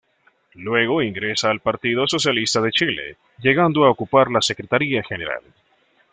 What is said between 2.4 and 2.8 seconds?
de